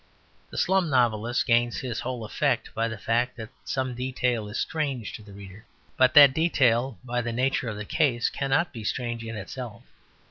[0.49, 5.13] The slum novelist gains his whole effect by the fact that some detail is strange
[5.13, 9.23] to the reader; but that detail by the nature of the case cannot be strange
[9.23, 9.83] in itself.